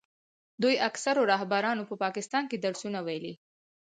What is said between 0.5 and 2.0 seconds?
دوی اکثرو رهبرانو په